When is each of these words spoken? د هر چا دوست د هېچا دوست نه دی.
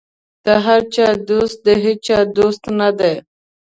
د 0.45 0.47
هر 0.65 0.81
چا 0.95 1.07
دوست 1.29 1.57
د 1.67 1.67
هېچا 1.83 2.17
دوست 2.37 2.63
نه 2.79 2.89
دی. 2.99 3.13